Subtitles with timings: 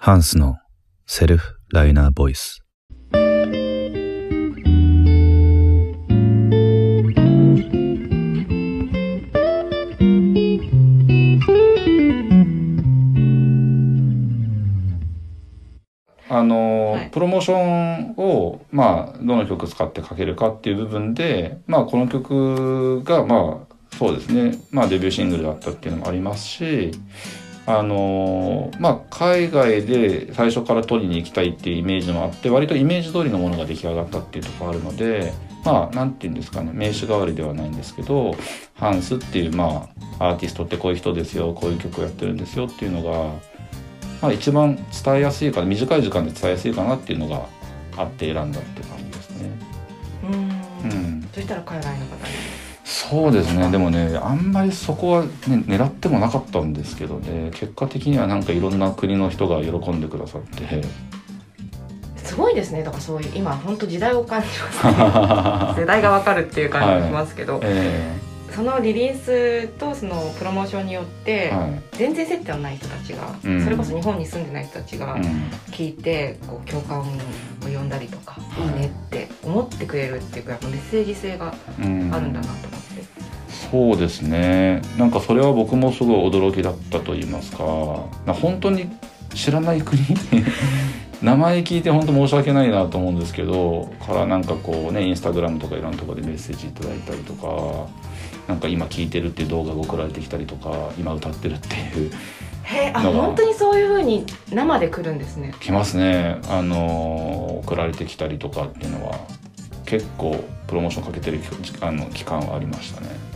[0.00, 0.54] ハンスの
[1.06, 2.62] セルフライナーボイス。
[16.30, 26.92] あの、はいプロモーションを、まあ、どの曲使ってかけるかっていう部分で、まあ、この曲が、まあ、そうですね、まあ、デビューシングルだったっていうのもありますし、
[27.70, 35.34] あのまあ、海外で最初から取りに行きたいっていうイメージもあって割とイメージ通りのものが出来上がったっていうところあるので
[35.66, 38.34] まあなんて言うんですかね名刺代わりではないんですけど
[38.74, 39.86] ハンスっていうま
[40.18, 43.34] あアーティストってこういう人ですよこういう曲をやってるんですよっていうのが、
[44.22, 47.46] まあ、一番伝えやすいかな短い時間で伝えやすいかなっていうのが
[47.98, 49.50] あって選んだって感じですね。
[50.24, 50.90] うん。
[50.90, 51.28] うん。
[51.34, 52.57] そしたら海外の方に
[53.08, 53.70] そうですね。
[53.70, 55.30] でもねあんまりそこは、ね、
[55.66, 57.50] 狙ってもなかったんですけどね。
[57.52, 60.82] 結果的にはなんかいろんな国の人が喜んでくださって。
[62.16, 62.82] すごいですね。
[62.82, 65.80] だからそういう今本当時代を感じますね。
[65.82, 68.18] 世代がわかるっていう感じがしますけど、え
[68.58, 71.80] そのリリースとそのプロモーションによって、えはい。
[71.92, 73.62] 全然接点のない人たちが、うん。
[73.62, 75.22] それこそ日本に住んでない人たちがうん。
[75.70, 77.04] 聞いてこう共感を
[77.62, 78.62] 呼んだりとか、い。
[78.62, 82.12] い、いねって思ってくれるっていうかやっぱメッセージ性がうん。
[82.12, 82.87] あるんだなと思って、
[83.70, 84.82] そうですね。
[84.96, 87.64] なんかそれは僕もすごい驚きだったと言いますか。
[88.26, 88.88] な本当に
[89.34, 90.00] 知らない国
[91.22, 97.86] 名前聞いて本当申し訳ないなと思うんですけどからなんかこうねインスタグラムとかいろんなところでメッセージいただいたりとか
[98.46, 102.10] なんか今聞いてるっていう動画が送られてきたりとか今歌ってるっていう
[102.62, 105.54] へえあ本当にそういう風に生で来るんですね。
[105.60, 106.38] 来ますね。
[106.48, 109.18] あの送られてきたりとかっていうのは
[109.86, 111.40] 結構プロモーションかけてる
[111.80, 113.27] あの期間はありましたね。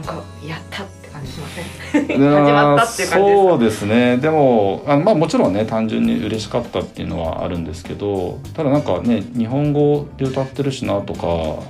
[0.00, 1.64] あなんかやったって感じしません？
[2.06, 3.16] 始始まったっていう感じですか？
[3.16, 4.16] そうですね。
[4.16, 11.62] でもあまあもちろんね単純に嬉しかったっていうのはあるんですけどただなんかね日本語で歌ってるしなとか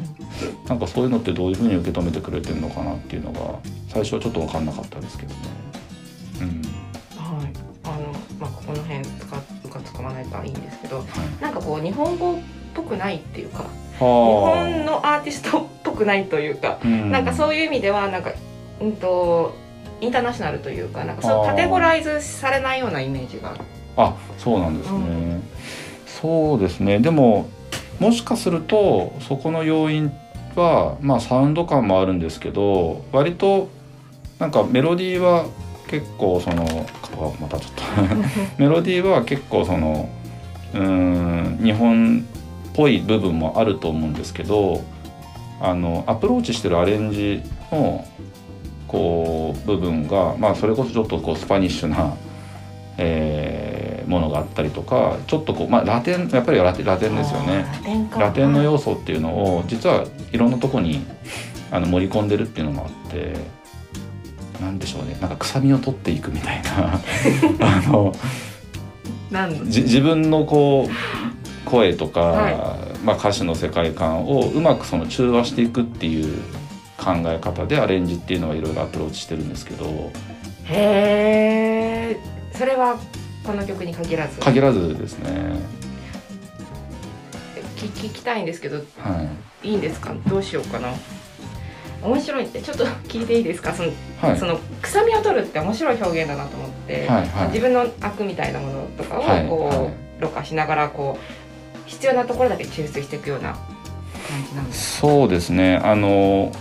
[0.68, 5.40] なんかそういうのってどういうふうに受け止めてくれてるのかなっていうのが最初はちょっと分かんなかったですけどね。
[6.40, 6.46] うん。
[7.16, 7.52] はい。
[7.82, 11.06] あのまあここの辺使うか使わないかいいんですけどはい、
[11.42, 12.36] なんかこう日本語っ
[12.74, 13.64] ぽくないっていうか
[13.98, 15.69] 日は本のアーティストっぽ
[16.00, 17.10] くないというかあ、うん。
[17.10, 18.32] なんかそういう意味ではなんか
[18.80, 19.54] うんと
[20.00, 21.46] インターナショナルというかなんかそうあー。
[21.50, 23.54] カテゴライズされないようなイメージが
[23.96, 25.42] あそうなんですね、う
[26.08, 27.00] そうですね。
[27.00, 27.50] でも
[27.98, 30.10] もしかするとそこの要因
[30.54, 33.68] はまあサウンド感もあるんですけど割と
[34.38, 35.44] なんかメロディーは
[35.88, 37.82] 結構そのあまたちょっと。
[38.56, 40.08] メロディーは結構その
[40.72, 42.24] うーん日本
[42.70, 44.82] っぽい部分もあると思うんですけど
[45.60, 48.06] あのアプローチしてるアレンジの
[48.88, 52.16] こう部分がまあそれこそちょっとこうスパニッシュな、
[52.98, 57.64] えーものがあったりとかちょっとこう、まあ、ラテンやっぱりラテラテンですよね。
[58.18, 61.06] ラテンの要素っていうのを実はいろんなとこに
[61.70, 63.36] あの盛り込んでるっていうのもあって
[64.60, 65.16] なんでしょうね。
[65.20, 67.00] なんか臭みを取っていくみたいな。
[67.62, 68.12] あの
[69.30, 76.42] なんじ自分のこう声とか、はまあ、歌詞の世界観をうまくその中和していくっていう
[76.98, 79.86] 考え方でアレンジっていうのはいろいろアプローチしてるんですけど
[80.64, 82.16] へえ
[82.52, 82.98] それは
[83.42, 84.38] この曲に限らず？
[84.38, 85.58] 限らずですね。
[87.76, 89.28] 聞聞きたいんですけどは
[89.64, 89.68] い。
[89.70, 90.14] いいんですか？
[90.28, 90.90] どうしようかな。
[92.02, 93.72] 面白いってちょっと聞いていいですか？
[93.72, 94.38] その,、はい。
[94.38, 97.48] その臭みを取るって面白い表現だなと思って、はいはい。
[97.48, 99.90] 自分の悪みたいなものとかをはいこう、はい
[100.20, 101.20] ろ過しながらこう
[101.90, 103.60] 必要なところだけ抽出していくような感
[104.48, 105.76] じなんですそうですね。
[105.76, 106.52] あの、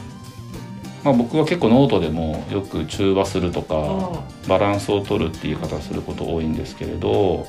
[1.04, 7.48] まあ、僕は結構ノートでもよく中和するとかあバランスを取るっていう言い方すること多いんですけれど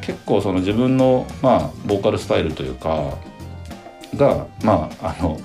[0.00, 3.16] 結構その自分のまあボーカルスタイルというか
[4.16, 5.38] がまああの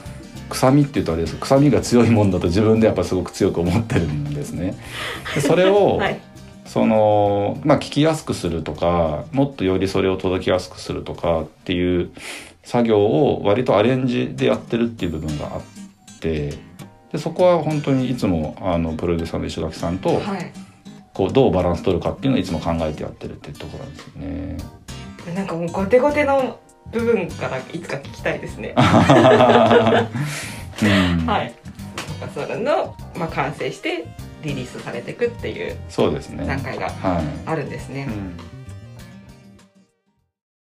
[0.50, 4.76] 臭みって言うとあれです臭みが強いもんだと自分でやっぱすごく強く思ってるんですね。
[5.36, 6.20] でそれを、 はい
[6.72, 12.12] そのまあ聞きやすくするとかもっとよりそれを届きやすくするとかっていう
[12.64, 15.62] 作業を割とアレンジでやってるっていう部分があっ
[16.22, 16.54] て
[17.12, 20.54] でそこは本当にいつもあのプロデューサーの石垣さんとはい
[21.14, 24.56] こうどうバランス取るかっていうのをいつも考えてやってるっていうところなんですよね。
[25.36, 26.58] なんかもうゴテゴテの
[26.94, 28.74] 部分からいつか聞きたいですね。
[28.80, 28.86] うん
[31.26, 31.54] はい。
[32.34, 34.06] それのまあ完成して
[34.42, 36.46] リリースされていくっていうそうですね。
[36.46, 37.24] 段階がはい。
[37.46, 38.08] あるんですね。
[38.10, 38.38] うん